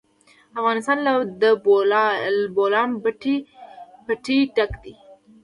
[0.59, 1.43] افغانستان له د
[2.55, 2.89] بولان
[4.07, 4.93] پټي ډک دی.